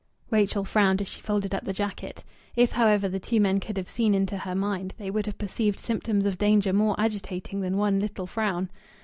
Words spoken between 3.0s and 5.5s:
the two men could have seen into her mind they would have